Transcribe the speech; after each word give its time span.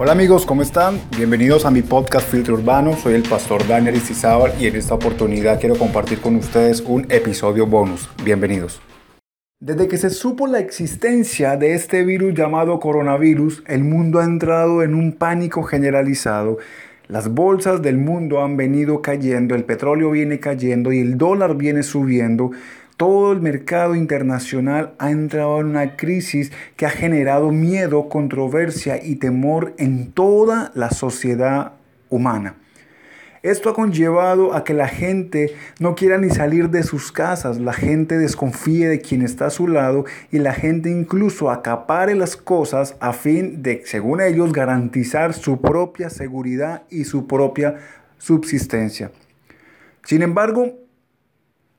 Hola 0.00 0.12
amigos, 0.12 0.46
¿cómo 0.46 0.62
están? 0.62 1.00
Bienvenidos 1.16 1.66
a 1.66 1.72
mi 1.72 1.82
podcast 1.82 2.30
Filtro 2.30 2.54
Urbano. 2.54 2.94
Soy 2.94 3.14
el 3.14 3.24
pastor 3.24 3.66
Daniel 3.66 3.96
Isizábal 3.96 4.52
y 4.60 4.68
en 4.68 4.76
esta 4.76 4.94
oportunidad 4.94 5.58
quiero 5.58 5.76
compartir 5.76 6.20
con 6.20 6.36
ustedes 6.36 6.80
un 6.82 7.10
episodio 7.10 7.66
bonus. 7.66 8.08
Bienvenidos. 8.22 8.80
Desde 9.58 9.88
que 9.88 9.96
se 9.96 10.10
supo 10.10 10.46
la 10.46 10.60
existencia 10.60 11.56
de 11.56 11.74
este 11.74 12.04
virus 12.04 12.34
llamado 12.34 12.78
coronavirus, 12.78 13.64
el 13.66 13.82
mundo 13.82 14.20
ha 14.20 14.24
entrado 14.24 14.84
en 14.84 14.94
un 14.94 15.14
pánico 15.14 15.64
generalizado. 15.64 16.58
Las 17.08 17.28
bolsas 17.34 17.82
del 17.82 17.98
mundo 17.98 18.40
han 18.44 18.56
venido 18.56 19.02
cayendo, 19.02 19.56
el 19.56 19.64
petróleo 19.64 20.12
viene 20.12 20.38
cayendo 20.38 20.92
y 20.92 21.00
el 21.00 21.18
dólar 21.18 21.56
viene 21.56 21.82
subiendo. 21.82 22.52
Todo 22.98 23.30
el 23.30 23.40
mercado 23.40 23.94
internacional 23.94 24.94
ha 24.98 25.12
entrado 25.12 25.60
en 25.60 25.68
una 25.68 25.94
crisis 25.96 26.50
que 26.74 26.84
ha 26.84 26.90
generado 26.90 27.52
miedo, 27.52 28.08
controversia 28.08 29.00
y 29.00 29.14
temor 29.14 29.72
en 29.78 30.10
toda 30.10 30.72
la 30.74 30.90
sociedad 30.90 31.74
humana. 32.08 32.56
Esto 33.44 33.70
ha 33.70 33.74
conllevado 33.74 34.52
a 34.52 34.64
que 34.64 34.74
la 34.74 34.88
gente 34.88 35.54
no 35.78 35.94
quiera 35.94 36.18
ni 36.18 36.28
salir 36.28 36.70
de 36.70 36.82
sus 36.82 37.12
casas, 37.12 37.60
la 37.60 37.72
gente 37.72 38.18
desconfíe 38.18 38.88
de 38.88 39.00
quien 39.00 39.22
está 39.22 39.46
a 39.46 39.50
su 39.50 39.68
lado 39.68 40.04
y 40.32 40.40
la 40.40 40.52
gente 40.52 40.90
incluso 40.90 41.52
acapare 41.52 42.16
las 42.16 42.36
cosas 42.36 42.96
a 42.98 43.12
fin 43.12 43.62
de, 43.62 43.82
según 43.84 44.20
ellos, 44.20 44.52
garantizar 44.52 45.34
su 45.34 45.60
propia 45.60 46.10
seguridad 46.10 46.82
y 46.90 47.04
su 47.04 47.28
propia 47.28 47.76
subsistencia. 48.18 49.12
Sin 50.02 50.22
embargo, 50.22 50.87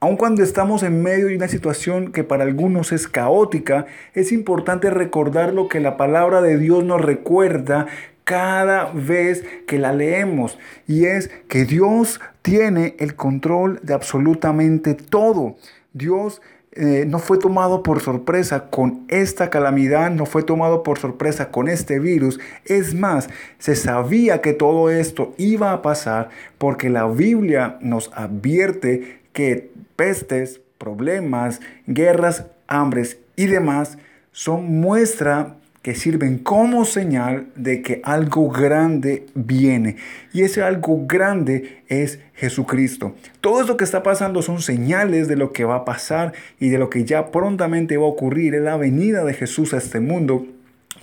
Aun 0.02 0.16
cuando 0.16 0.44
estamos 0.44 0.82
en 0.84 1.04
medio 1.04 1.28
de 1.28 1.36
una 1.36 1.50
situación 1.50 2.14
que 2.14 2.24
para 2.24 2.46
algunos 2.46 2.94
es 2.94 3.10
caótica, 3.10 3.86
es 4.14 4.32
importante 4.32 4.90
recordar 4.90 5.54
lo 5.54 5.68
que 5.68 5.82
la 5.82 5.98
palabra 5.98 6.42
de 6.42 6.58
Dios 6.58 6.86
nos 6.86 7.02
recuerda 7.02 7.86
cada 8.24 8.94
vez 8.94 9.44
que 9.68 9.78
la 9.78 9.92
leemos 9.92 10.58
y 10.88 11.04
es 11.04 11.30
que 11.50 11.66
Dios 11.66 12.22
tiene 12.42 12.96
el 13.00 13.16
control 13.16 13.82
de 13.84 13.94
absolutamente 13.94 14.94
todo. 14.94 15.58
Dios 15.92 16.42
eh, 16.72 17.04
no 17.06 17.20
fue 17.20 17.38
tomado 17.38 17.84
por 17.84 18.00
sorpresa 18.00 18.70
con 18.70 19.04
esta 19.10 19.50
calamidad, 19.50 20.12
no 20.12 20.26
fue 20.26 20.44
tomado 20.44 20.82
por 20.82 20.98
sorpresa 20.98 21.52
con 21.52 21.68
este 21.68 22.00
virus. 22.00 22.40
Es 22.64 22.94
más, 22.94 23.28
se 23.58 23.76
sabía 23.76 24.40
que 24.40 24.54
todo 24.54 24.90
esto 24.90 25.34
iba 25.38 25.74
a 25.74 25.82
pasar 25.82 26.30
porque 26.58 26.90
la 26.90 27.06
Biblia 27.06 27.78
nos 27.82 28.12
advierte 28.14 29.19
que 29.40 29.72
pestes, 29.96 30.60
problemas, 30.78 31.62
guerras, 31.88 32.48
hambres 32.68 33.20
y 33.38 33.46
demás 33.46 33.98
son 34.34 34.82
muestra 34.82 35.56
que 35.82 35.96
sirven 35.96 36.40
como 36.40 36.84
señal 36.84 37.48
de 37.56 37.82
que 37.82 38.02
algo 38.04 38.50
grande 38.50 39.28
viene. 39.36 39.96
Y 40.34 40.42
ese 40.42 40.62
algo 40.62 41.06
grande 41.08 41.84
es 41.88 42.20
Jesucristo. 42.34 43.16
Todo 43.40 43.62
esto 43.62 43.78
que 43.78 43.86
está 43.86 44.04
pasando 44.04 44.42
son 44.42 44.62
señales 44.62 45.30
de 45.30 45.38
lo 45.38 45.54
que 45.54 45.64
va 45.64 45.76
a 45.76 45.86
pasar 45.86 46.34
y 46.60 46.68
de 46.68 46.78
lo 46.78 46.90
que 46.90 47.06
ya 47.06 47.32
prontamente 47.32 47.96
va 47.96 48.08
a 48.08 48.10
ocurrir. 48.10 48.56
Es 48.56 48.62
la 48.62 48.76
venida 48.76 49.24
de 49.24 49.34
Jesús 49.34 49.74
a 49.74 49.78
este 49.78 50.02
mundo 50.02 50.48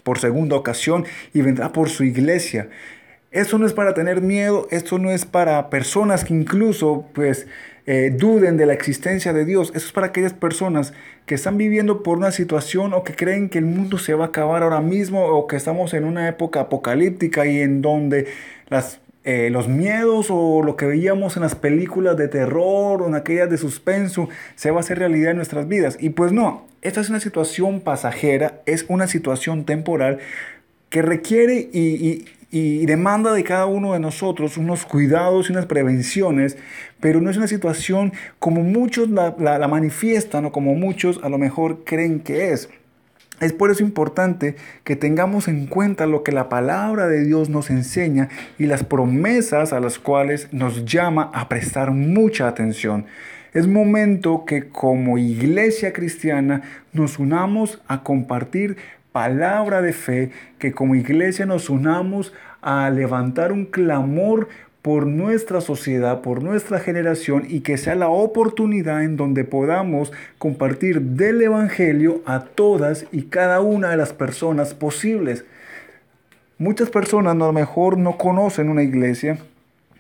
por 0.03 0.19
segunda 0.19 0.57
ocasión 0.57 1.07
y 1.33 1.41
vendrá 1.41 1.73
por 1.73 1.89
su 1.89 2.05
iglesia. 2.05 2.69
Esto 3.31 3.57
no 3.59 3.67
es 3.67 3.73
para 3.73 3.95
tener 3.95 4.21
miedo, 4.21 4.69
esto 4.71 4.99
no 4.99 5.11
es 5.11 5.25
para 5.25 5.71
personas 5.71 6.23
que 6.23 6.35
incluso 6.35 7.07
pues 7.15 7.47
eh, 7.87 8.13
duden 8.13 8.57
de 8.57 8.67
la 8.67 8.73
existencia 8.73 9.33
de 9.33 9.45
Dios. 9.45 9.69
Esto 9.69 9.87
es 9.87 9.93
para 9.93 10.09
aquellas 10.09 10.33
personas 10.33 10.93
que 11.25 11.37
están 11.37 11.57
viviendo 11.57 12.03
por 12.03 12.19
una 12.19 12.33
situación 12.33 12.95
o 12.95 13.05
que 13.05 13.15
creen 13.15 13.49
que 13.49 13.59
el 13.59 13.67
mundo 13.67 13.99
se 13.99 14.15
va 14.15 14.27
a 14.27 14.29
acabar 14.29 14.63
ahora 14.63 14.81
mismo 14.81 15.25
o 15.25 15.47
que 15.47 15.57
estamos 15.57 15.95
en 15.95 16.05
una 16.05 16.29
época 16.29 16.61
apocalíptica 16.61 17.47
y 17.47 17.61
en 17.61 17.83
donde 17.83 18.27
las 18.69 19.01
eh, 19.25 19.51
los 19.51 19.67
miedos 19.67 20.29
o 20.31 20.63
lo 20.63 20.77
que 20.77 20.87
veíamos 20.87 21.37
en 21.37 21.43
las 21.43 21.57
películas 21.57 22.17
de 22.17 22.29
terror 22.29 23.03
o 23.03 23.09
en 23.09 23.17
aquellas 23.17 23.51
de 23.51 23.59
suspenso 23.59 24.29
se 24.55 24.71
va 24.71 24.77
a 24.77 24.81
hacer 24.81 25.01
realidad 25.01 25.33
en 25.33 25.37
nuestras 25.37 25.67
vidas. 25.67 25.97
Y 25.99 26.11
pues 26.11 26.31
no, 26.31 26.69
esta 26.81 27.01
es 27.01 27.11
una 27.11 27.19
situación 27.19 27.81
pasajera, 27.81 28.61
es 28.67 28.85
una 28.89 29.09
situación 29.09 29.65
temporal 29.65 30.19
que 30.91 31.03
requiere 31.03 31.69
y 31.73 32.25
demanda 32.51 33.33
de 33.33 33.45
cada 33.45 33.67
uno 33.67 33.93
de 33.93 34.01
nosotros 34.01 34.57
unos 34.57 34.87
cuidados 34.87 35.49
y 35.49 35.53
unas 35.53 35.67
prevenciones, 35.67 36.57
pero 37.01 37.21
no 37.21 37.31
es 37.31 37.37
una 37.37 37.49
situación 37.49 38.13
como 38.39 38.63
muchos 38.63 39.11
la, 39.11 39.35
la, 39.39 39.69
manifiestan 39.69 40.45
o 40.47 40.53
como 40.53 40.75
muchos 40.75 41.21
a 41.23 41.29
lo 41.29 41.39
mejor 41.39 41.85
creen 41.85 42.21
que 42.21 42.53
es. 42.53 42.69
Es 43.41 43.53
por 43.53 43.71
eso 43.71 43.83
importante 43.83 44.57
que 44.83 44.97
tengamos 44.97 45.47
en 45.49 45.67
cuenta 45.67 46.07
lo 46.07 46.23
que 46.23 46.33
la 46.33 46.49
palabra 46.49 47.07
de 47.07 47.23
Dios 47.23 47.51
nos 47.51 47.69
enseña 47.69 48.31
y 48.59 48.65
las 48.65 48.83
promesas 48.83 49.75
a 49.75 49.81
las 49.81 49.99
cuales 49.99 50.49
nos 50.53 50.87
llama 50.87 51.31
a 51.35 51.49
prestar 51.49 51.91
mucha 51.91 52.49
atención. 52.49 53.05
Es 53.53 53.67
momento 53.67 54.45
que 54.47 54.69
como 54.69 55.19
iglesia 55.19 55.93
cristiana 55.93 56.63
nos 56.93 57.19
unamos 57.19 57.81
a 57.89 58.03
compartir 58.03 58.77
palabra 59.17 59.81
de 59.81 59.95
fe, 59.95 60.31
que 60.59 60.73
como 60.73 60.95
iglesia 60.95 61.47
nos 61.47 61.71
unamos 61.71 62.35
a 62.61 62.91
levantar 62.91 63.51
un 63.51 63.65
clamor 63.65 64.47
por 64.83 65.07
nuestra 65.07 65.63
sociedad, 65.63 66.21
por 66.21 66.43
nuestra 66.43 66.81
generación 66.81 67.45
y 67.49 67.61
que 67.61 67.79
sea 67.79 67.95
la 67.95 68.11
oportunidad 68.11 69.03
en 69.03 69.17
donde 69.17 69.45
podamos 69.45 70.13
compartir 70.37 71.01
del 71.01 71.41
Evangelio 71.41 72.21
a 72.27 72.41
todas 72.41 73.07
y 73.11 73.23
cada 73.23 73.63
una 73.63 73.89
de 73.89 73.97
las 73.97 74.13
personas 74.13 74.75
posibles. 74.75 75.47
Muchas 76.59 76.91
personas 76.91 77.37
a 77.37 77.39
lo 77.39 77.55
mejor 77.55 77.97
no 77.97 78.19
conocen 78.19 78.69
una 78.69 78.83
iglesia, 78.83 79.39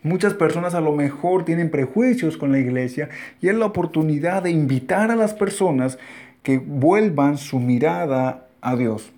Muchas 0.03 0.34
personas 0.34 0.77
a 0.77 0.81
lo 0.81 0.93
mejor 0.93 1.44
tienen 1.44 1.69
prejuicios 1.69 2.37
con 2.37 2.53
la 2.53 2.60
iglesia 2.60 3.09
y 3.41 3.48
es 3.48 3.56
la 3.56 3.66
oportunidad 3.66 4.44
de 4.44 4.50
invitar 4.50 5.10
a 5.10 5.16
las 5.16 5.34
personas 5.34 5.98
que 6.44 6.59
vuelvan 6.59 7.38
su 7.38 7.59
mirada 7.59 8.46
a 8.66 8.77
Dios. 8.77 9.12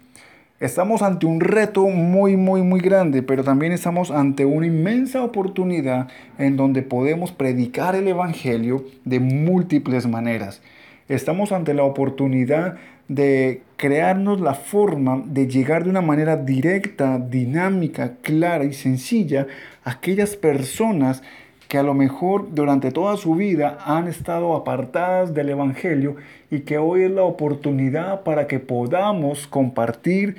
Estamos 0.60 1.02
ante 1.02 1.24
un 1.24 1.40
reto 1.40 1.86
muy, 1.86 2.36
muy, 2.36 2.62
muy 2.62 2.80
grande, 2.80 3.22
pero 3.22 3.44
también 3.44 3.72
estamos 3.72 4.10
ante 4.10 4.44
una 4.44 4.66
inmensa 4.66 5.22
oportunidad 5.22 6.08
en 6.36 6.56
donde 6.56 6.82
podemos 6.82 7.32
predicar 7.32 7.94
el 7.94 8.08
Evangelio 8.08 8.84
de 9.04 9.20
múltiples 9.20 10.06
maneras. 10.06 10.60
Estamos 11.08 11.52
ante 11.52 11.72
la 11.72 11.84
oportunidad 11.84 12.76
de 13.08 13.62
crearnos 13.76 14.40
la 14.40 14.52
forma 14.52 15.22
de 15.24 15.46
llegar 15.46 15.84
de 15.84 15.90
una 15.90 16.02
manera 16.02 16.36
directa, 16.36 17.18
dinámica, 17.18 18.16
clara 18.20 18.64
y 18.64 18.74
sencilla 18.74 19.46
a 19.82 19.92
aquellas 19.92 20.36
personas 20.36 21.22
que 21.68 21.76
a 21.78 21.82
lo 21.82 21.94
mejor 21.94 22.54
durante 22.54 22.90
toda 22.90 23.16
su 23.18 23.34
vida 23.34 23.78
han 23.84 24.08
estado 24.08 24.56
apartadas 24.56 25.34
del 25.34 25.50
Evangelio 25.50 26.16
y 26.50 26.60
que 26.60 26.78
hoy 26.78 27.02
es 27.02 27.10
la 27.10 27.22
oportunidad 27.22 28.22
para 28.22 28.46
que 28.46 28.58
podamos 28.58 29.46
compartir 29.46 30.36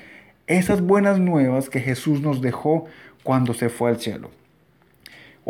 esas 0.48 0.82
buenas 0.82 1.20
nuevas 1.20 1.70
que 1.70 1.80
Jesús 1.80 2.22
nos 2.22 2.42
dejó 2.42 2.86
cuando 3.24 3.54
se 3.54 3.70
fue 3.70 3.92
al 3.92 4.00
cielo. 4.00 4.32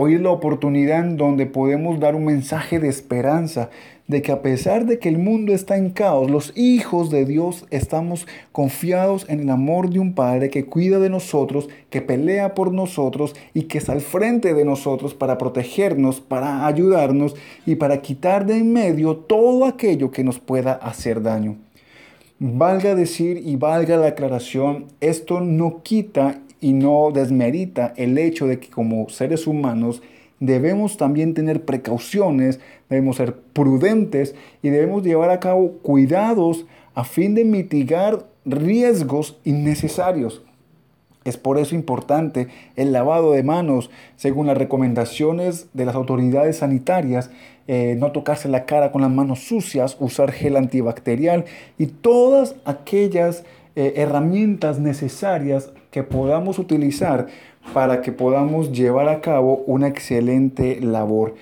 Hoy 0.01 0.13
es 0.13 0.21
la 0.21 0.29
oportunidad 0.29 1.01
en 1.01 1.17
donde 1.17 1.45
podemos 1.45 1.99
dar 1.99 2.15
un 2.15 2.23
mensaje 2.23 2.79
de 2.79 2.87
esperanza, 2.87 3.69
de 4.07 4.21
que 4.21 4.31
a 4.31 4.41
pesar 4.41 4.85
de 4.85 4.97
que 4.97 5.09
el 5.09 5.17
mundo 5.17 5.53
está 5.53 5.75
en 5.75 5.89
caos, 5.89 6.31
los 6.31 6.53
hijos 6.55 7.09
de 7.09 7.25
Dios 7.25 7.65
estamos 7.69 8.25
confiados 8.53 9.25
en 9.27 9.41
el 9.41 9.49
amor 9.49 9.89
de 9.89 9.99
un 9.99 10.13
Padre 10.13 10.49
que 10.49 10.63
cuida 10.63 10.99
de 10.99 11.09
nosotros, 11.09 11.67
que 11.89 12.01
pelea 12.01 12.55
por 12.55 12.71
nosotros 12.71 13.35
y 13.53 13.63
que 13.63 13.77
está 13.77 13.91
al 13.91 13.99
frente 13.99 14.53
de 14.53 14.63
nosotros 14.63 15.13
para 15.13 15.38
protegernos, 15.38 16.21
para 16.21 16.65
ayudarnos 16.65 17.35
y 17.65 17.75
para 17.75 18.01
quitar 18.01 18.45
de 18.45 18.56
en 18.56 18.71
medio 18.71 19.18
todo 19.18 19.65
aquello 19.65 20.12
que 20.12 20.24
nos 20.24 20.39
pueda 20.39 20.71
hacer 20.71 21.21
daño. 21.21 21.57
Valga 22.39 22.95
decir 22.95 23.41
y 23.45 23.57
valga 23.57 23.97
la 23.97 24.07
aclaración, 24.07 24.85
esto 25.01 25.41
no 25.41 25.83
quita 25.83 26.39
y 26.61 26.73
no 26.73 27.11
desmerita 27.11 27.94
el 27.95 28.17
hecho 28.17 28.47
de 28.47 28.59
que 28.59 28.69
como 28.69 29.09
seres 29.09 29.47
humanos 29.47 30.01
debemos 30.39 30.97
también 30.97 31.33
tener 31.33 31.65
precauciones, 31.65 32.59
debemos 32.89 33.17
ser 33.17 33.35
prudentes 33.53 34.35
y 34.61 34.69
debemos 34.69 35.03
llevar 35.03 35.29
a 35.29 35.39
cabo 35.39 35.73
cuidados 35.81 36.65
a 36.95 37.03
fin 37.03 37.35
de 37.35 37.45
mitigar 37.45 38.25
riesgos 38.45 39.38
innecesarios. 39.44 40.41
Es 41.25 41.38
por 41.38 41.59
eso 41.59 41.75
importante 41.75 42.47
el 42.75 42.91
lavado 42.91 43.33
de 43.33 43.44
manos, 43.44 43.91
según 44.15 44.47
las 44.47 44.57
recomendaciones 44.57 45.67
de 45.73 45.85
las 45.85 45.95
autoridades 45.95 46.57
sanitarias, 46.57 47.29
eh, 47.67 47.95
no 48.00 48.12
tocarse 48.12 48.47
la 48.47 48.65
cara 48.65 48.91
con 48.91 49.01
las 49.01 49.12
manos 49.12 49.41
sucias, 49.41 49.97
usar 50.00 50.31
gel 50.31 50.55
antibacterial 50.55 51.45
y 51.77 51.88
todas 51.88 52.55
aquellas 52.65 53.44
eh, 53.75 53.94
herramientas 53.98 54.80
necesarias 54.80 55.71
que 55.92 56.04
podamos 56.04 56.60
utilizar 56.60 57.27
para 57.74 58.01
que 58.01 58.12
podamos 58.12 58.71
llevar 58.71 59.10
a 59.10 59.21
cabo 59.21 59.63
una 59.68 59.88
excelente 59.88 60.80
labor. 60.81 61.36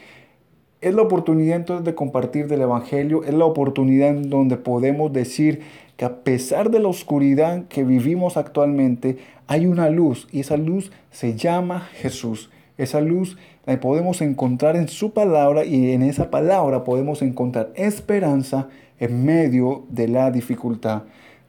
Es 0.82 0.94
la 0.94 1.02
oportunidad 1.02 1.58
entonces 1.58 1.86
de 1.86 1.96
compartir 1.96 2.48
del 2.48 2.62
Evangelio, 2.62 3.24
es 3.24 3.34
la 3.34 3.46
oportunidad 3.46 4.10
en 4.10 4.30
donde 4.30 4.58
podemos 4.58 5.12
decir 5.12 5.62
que 5.96 6.06
a 6.06 6.18
pesar 6.18 6.70
de 6.70 6.80
la 6.80 6.88
oscuridad 6.88 7.66
que 7.68 7.84
vivimos 7.84 8.38
actualmente, 8.38 9.18
hay 9.48 9.66
una 9.66 9.90
luz 9.90 10.28
y 10.32 10.42
esa 10.42 10.58
luz 10.58 10.92
se 11.10 11.36
llama 11.36 11.90
Jesús. 11.94 12.52
Esa 12.78 13.02
luz 13.02 13.38
la 13.66 13.80
podemos 13.80 14.22
encontrar 14.22 14.76
en 14.76 14.88
su 14.88 15.12
palabra 15.12 15.66
y 15.66 15.92
en 15.92 16.04
esa 16.04 16.30
palabra 16.30 16.84
podemos 16.84 17.22
encontrar 17.22 17.72
esperanza 17.76 18.68
en 19.00 19.26
medio 19.26 19.86
de 19.90 20.08
la 20.08 20.30
dificultad. 20.30 21.04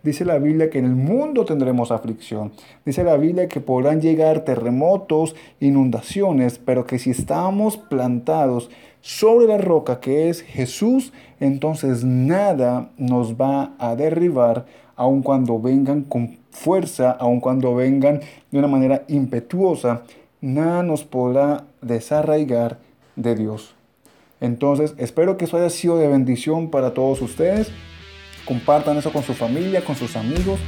Dice 0.09 0.25
la 0.25 0.39
Biblia 0.39 0.71
que 0.71 0.79
en 0.79 0.87
el 0.87 0.97
mundo 0.97 1.45
tendremos 1.45 1.91
aflicción. 1.91 2.53
Dice 2.87 3.05
la 3.05 3.19
Biblia 3.19 3.47
que 3.47 3.61
podrán 3.61 4.01
llegar 4.01 4.41
terremotos, 4.41 5.37
inundaciones, 5.61 6.59
pero 6.59 6.87
que 6.87 6.99
si 6.99 7.11
estamos 7.11 7.77
plantados 7.77 8.71
sobre 9.03 9.49
la 9.49 9.59
roca 9.59 10.01
que 10.01 10.31
es 10.31 10.41
Jesús, 10.41 11.13
entonces 11.41 12.05
nada 12.05 12.89
nos 12.97 13.35
va 13.35 13.75
a 13.79 13.97
derribar, 13.97 14.65
aun 14.97 15.21
cuando 15.21 15.61
vengan 15.61 16.05
con 16.05 16.39
fuerza, 16.53 17.11
aun 17.11 17.41
cuando 17.41 17.75
vengan 17.75 18.21
de 18.51 18.59
una 18.59 18.69
manera 18.69 19.05
impetuosa, 19.09 20.05
nada 20.41 20.83
nos 20.83 21.05
podrá 21.05 21.65
desarraigar 21.83 22.79
de 23.15 23.35
Dios. 23.35 23.75
Entonces, 24.41 24.95
espero 24.97 25.37
que 25.37 25.45
eso 25.45 25.59
haya 25.59 25.69
sido 25.69 25.99
de 25.99 26.09
bendición 26.09 26.71
para 26.71 26.95
todos 26.95 27.21
ustedes 27.21 27.71
compartan 28.49 28.97
eso 28.97 29.13
con 29.13 29.23
su 29.23 29.35
familia, 29.35 29.85
con 29.85 29.95
sus 29.95 30.17
amigos. 30.17 30.59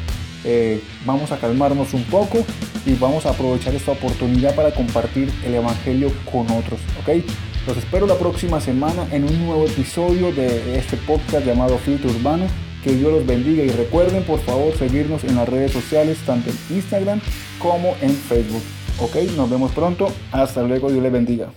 Eh, 0.44 0.82
vamos 1.06 1.32
a 1.32 1.38
calmarnos 1.38 1.94
un 1.94 2.04
poco 2.04 2.44
y 2.84 2.94
vamos 2.94 3.24
a 3.24 3.30
aprovechar 3.30 3.74
esta 3.74 3.92
oportunidad 3.92 4.54
para 4.54 4.72
compartir 4.72 5.32
el 5.46 5.54
Evangelio 5.54 6.12
con 6.30 6.42
otros. 6.50 6.78
¿ok? 7.00 7.24
Los 7.66 7.78
espero 7.78 8.06
la 8.06 8.16
próxima 8.16 8.60
semana 8.60 9.06
en 9.10 9.24
un 9.24 9.46
nuevo 9.46 9.64
episodio 9.64 10.30
de 10.32 10.78
este 10.78 10.98
podcast 10.98 11.46
llamado 11.46 11.78
Filtro 11.78 12.10
Urbano. 12.10 12.44
Que 12.84 12.94
Dios 12.94 13.12
los 13.12 13.26
bendiga 13.26 13.62
y 13.62 13.68
recuerden 13.68 14.22
por 14.22 14.40
favor 14.40 14.74
seguirnos 14.74 15.24
en 15.24 15.36
las 15.36 15.46
redes 15.48 15.72
sociales, 15.72 16.18
tanto 16.24 16.50
en 16.50 16.76
Instagram 16.76 17.20
como 17.58 17.94
en 18.00 18.10
Facebook. 18.10 18.62
Ok, 18.98 19.16
nos 19.36 19.50
vemos 19.50 19.72
pronto. 19.72 20.10
Hasta 20.32 20.62
luego, 20.62 20.90
Dios 20.90 21.02
les 21.02 21.12
bendiga. 21.12 21.50